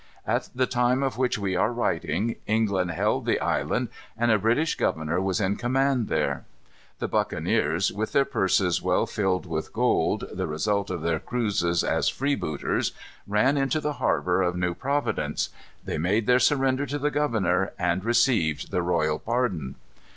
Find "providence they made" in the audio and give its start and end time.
14.73-16.25